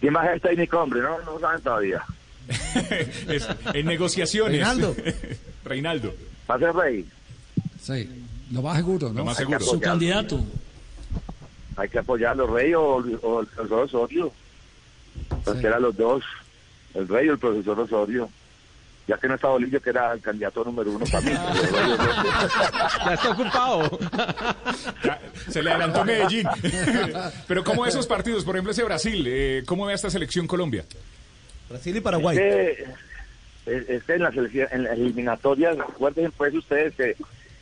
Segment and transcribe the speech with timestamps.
[0.00, 1.00] ¿Quién va a ser técnico, hombre?
[1.02, 2.02] No, no saben todavía.
[3.28, 4.52] Es- en negociaciones.
[4.52, 4.96] Reinaldo.
[5.64, 6.14] Reinaldo.
[6.50, 7.06] ¿Va a ser rey?
[7.80, 9.18] Sí, lo más seguro, ¿no?
[9.20, 9.70] Lo más Hay que seguro.
[9.72, 10.40] Su candidato.
[11.76, 12.82] Hay que apoyarlo, rey o,
[13.22, 14.32] o el profesor Osorio.
[15.44, 16.22] Cualquiera de los dos,
[16.94, 18.28] el rey o el profesor Osorio.
[19.06, 21.32] Ya que no está Bolillo, que era el candidato número uno para mí.
[23.06, 23.98] Ya está ocupado.
[25.48, 26.46] Se le adelantó Medellín.
[27.48, 28.44] Pero ¿cómo esos partidos?
[28.44, 29.24] Por ejemplo, ese Brasil.
[29.26, 30.84] eh, ¿Cómo ve a esta selección Colombia?
[31.68, 32.36] Brasil y Paraguay.
[32.36, 32.84] que,
[33.66, 37.16] es, es que en las selección- en las eliminatorias, recuerden pues ustedes que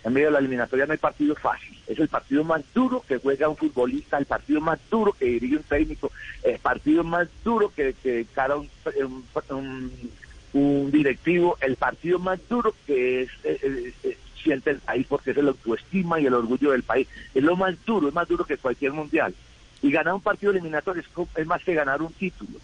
[0.04, 1.76] en medio de la eliminatoria no hay partido fácil.
[1.86, 5.56] Es el partido más duro que juega un futbolista, el partido más duro que dirige
[5.56, 6.10] un técnico,
[6.42, 8.68] el partido más duro que, que cara un,
[9.04, 10.10] un, un-
[10.52, 15.32] un directivo, el partido más duro que es, eh, eh, eh, siente el país porque
[15.32, 17.08] es el autoestima y el orgullo del país.
[17.34, 19.34] Es lo más duro, es más duro que cualquier mundial.
[19.82, 22.58] Y ganar un partido eliminatorio es, es más que ganar un título.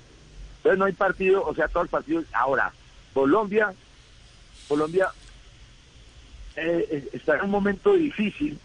[0.56, 2.24] Entonces no hay partido, o sea, todos los partidos.
[2.32, 2.72] Ahora,
[3.12, 3.74] Colombia,
[4.66, 5.08] Colombia
[6.56, 8.58] eh, eh, está en un momento difícil.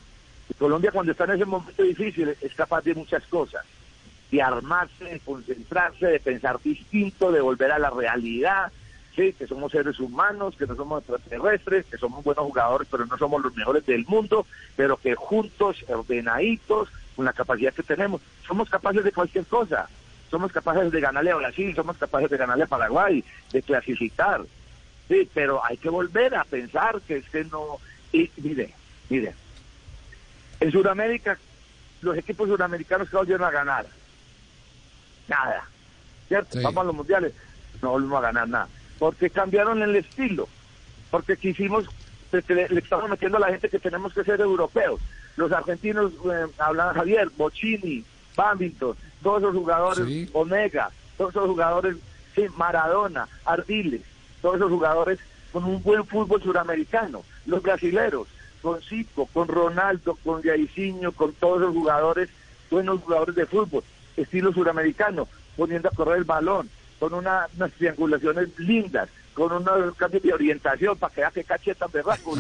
[0.58, 3.66] Colombia cuando está en ese momento difícil es capaz de muchas cosas.
[4.31, 8.72] De armarse, de concentrarse, de pensar distinto, de volver a la realidad.
[9.20, 13.17] Sí, que somos seres humanos, que no somos extraterrestres, que somos buenos jugadores, pero no
[13.17, 18.70] somos los mejores del mundo, pero que juntos, ordenaditos, con la capacidad que tenemos, somos
[18.70, 19.89] capaces de cualquier cosa.
[20.31, 24.45] Somos capaces de ganarle a Brasil, somos capaces de ganarle a Paraguay, de clasificar.
[25.09, 27.78] Sí, pero hay que volver a pensar que es que no...
[28.14, 28.73] Y mire,
[29.09, 29.36] mire,
[30.61, 31.38] en Sudamérica,
[32.00, 33.86] los equipos sudamericanos que volvieron a ganar,
[35.28, 35.66] nada.
[36.30, 36.58] ¿Cierto?
[36.58, 36.64] Sí.
[36.64, 37.33] Vamos a los mundiales,
[37.81, 38.70] no volvimos a ganar nada.
[39.00, 40.47] Porque cambiaron el estilo.
[41.09, 41.86] Porque quisimos,
[42.30, 45.02] porque le, le estamos metiendo a la gente que tenemos que ser europeos.
[45.38, 48.03] Los argentinos, eh, hablan Javier, Bocini,
[48.36, 50.30] Bambington, todos esos jugadores, Sí.
[50.33, 51.95] Omega, todos esos jugadores,
[52.36, 54.02] sí, Maradona, Ardiles,
[54.42, 55.20] todos esos jugadores
[55.52, 57.23] con un buen fútbol suramericano.
[57.45, 58.27] Los brasileros,
[58.61, 62.30] con Zico, con Ronaldo, con Jairzinho, con todos los jugadores,
[62.70, 63.83] buenos jugadores de fútbol,
[64.15, 65.27] estilo suramericano,
[65.58, 70.98] poniendo a correr el balón, con una- unas triangulaciones lindas, con unos cambios de orientación
[70.98, 72.32] para que vea que cachetan berraco.
[72.32, 72.36] o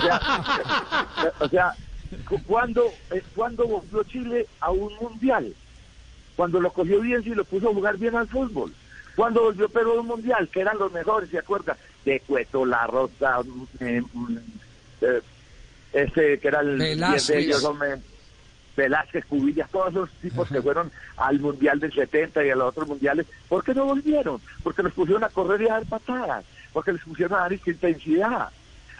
[0.00, 0.20] sea,
[1.40, 1.74] o sea,
[2.26, 5.54] cu- ¿cuándo, eh, ¿cuándo volvió Chile a un mundial?
[6.36, 8.72] Cuando lo cogió bien y lo puso a jugar bien al fútbol.
[9.14, 11.76] Cuando volvió Perú a un mundial, que eran los mejores, ¿se acuerda?
[12.04, 13.40] De Cueto, La Rosa,
[13.80, 14.36] eh, mm,
[15.02, 15.22] eh,
[15.92, 16.78] ese que era el
[17.32, 17.96] de ellos, hombre,
[18.76, 22.88] Velázquez, Cubillas, todos esos tipos que fueron al Mundial del 70 y a los otros
[22.88, 24.40] mundiales, ¿por qué no volvieron?
[24.62, 28.50] Porque los pusieron a correr y a dar patadas, porque les pusieron a dar intensidad.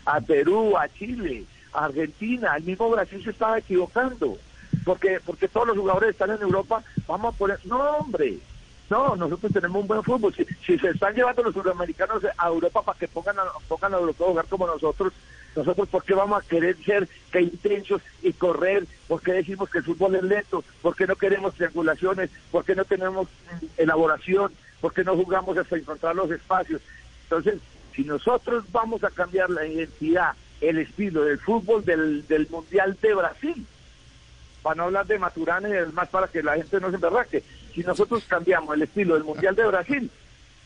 [0.07, 4.39] A Perú, a Chile, a Argentina, el mismo Brasil se estaba equivocando,
[4.85, 8.39] porque porque todos los jugadores están en Europa, vamos a poner, no hombre,
[8.89, 10.33] no, nosotros tenemos un buen fútbol.
[10.35, 13.99] Si, si se están llevando los sudamericanos a Europa para que pongan a, pongan a
[13.99, 15.13] europeos a jugar como nosotros,
[15.57, 18.87] nosotros ¿por qué vamos a querer ser que intensos y correr?
[19.09, 20.63] ¿Por qué decimos que el fútbol es lento?
[20.83, 22.31] ¿Por qué no queremos triangulaciones?
[22.51, 23.29] ¿Por qué no tenemos
[23.77, 24.53] elaboración?
[24.81, 26.83] ¿Por qué no jugamos hasta encontrar los espacios?
[27.23, 27.61] Entonces,
[27.95, 33.15] si nosotros vamos a cambiar la identidad, el estilo del fútbol del, del Mundial de
[33.15, 33.67] Brasil,
[34.63, 37.43] para no hablar de Maturana y más para que la gente no se emberraque.
[37.75, 40.11] Si nosotros cambiamos el estilo del Mundial de Brasil,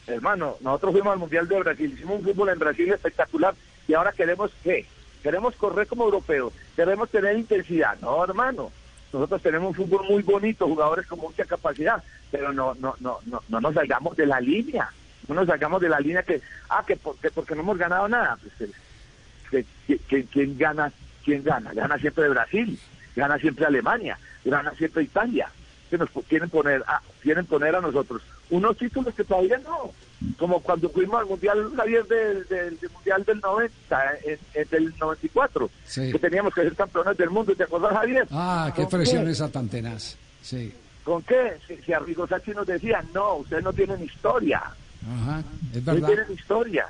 [0.06, 3.55] hermano, nosotros fuimos al Mundial de Brasil, hicimos un fútbol en Brasil espectacular
[3.91, 4.87] y ahora queremos qué?
[5.21, 7.99] Queremos correr como europeos, queremos tener intensidad.
[8.01, 8.71] No, hermano,
[9.12, 13.43] nosotros tenemos un fútbol muy bonito, jugadores con mucha capacidad, pero no no no no,
[13.49, 14.89] no nos salgamos de la línea,
[15.27, 18.39] no nos salgamos de la línea que, ah, que porque, porque no hemos ganado nada.
[18.41, 20.93] Pues, eh, que, que- ¿quién gana?
[21.25, 21.73] ¿Quién gana?
[21.75, 22.79] Gana siempre Brasil,
[23.17, 25.49] gana siempre Alemania, gana siempre Italia.
[25.91, 29.93] Que nos quieren poner, a, quieren poner a nosotros unos títulos que todavía no.
[30.38, 34.94] Como cuando fuimos al Mundial, Javier, del, del, del Mundial del 90, en, en del
[34.99, 36.12] 94, Sí.
[36.12, 37.55] que teníamos que ser campeones del mundo.
[37.56, 38.27] ¿Te acuerdas, Javier?
[38.31, 40.16] Ah, qué ¿Con presión esa tan tenaz.
[40.43, 40.75] Sí.
[41.05, 41.56] ¿Con qué?
[41.66, 45.43] Si, si Arrigo Sacchi nos decía, no, ustedes no tienen historia, Ajá,
[45.75, 46.06] es no verdad.
[46.08, 46.87] tienen historia.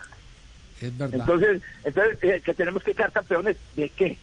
[0.80, 1.20] Es verdad.
[1.20, 4.18] Entonces, entonces eh, que tenemos que quedar campeones de qué?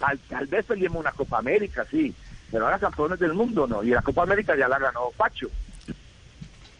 [0.00, 2.12] Tal, tal vez peleemos una Copa América, sí,
[2.50, 3.84] pero ahora campeones del mundo no.
[3.84, 5.48] Y la Copa América ya la ganó Pacho.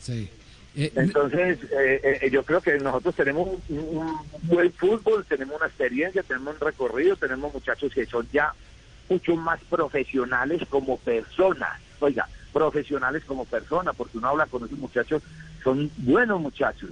[0.09, 5.67] Eh, Entonces, eh, eh, yo creo que nosotros tenemos un, un buen fútbol, tenemos una
[5.67, 8.53] experiencia, tenemos un recorrido, tenemos muchachos que son ya
[9.09, 11.81] mucho más profesionales como personas.
[12.01, 15.23] Oiga, profesionales como personas, porque uno habla con esos muchachos,
[15.65, 16.91] son buenos muchachos,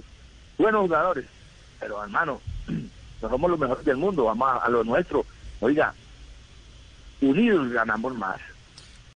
[0.57, 1.25] buenos jugadores.
[1.79, 2.41] Pero hermano,
[3.21, 5.25] no somos los mejores del mundo, vamos a, a lo nuestro.
[5.59, 5.93] Oiga,
[7.21, 8.39] unidos ganamos más.